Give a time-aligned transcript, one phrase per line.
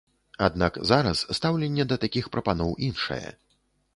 [0.45, 3.23] Аднак зараз стаўленне да такіх прапаноў іншае.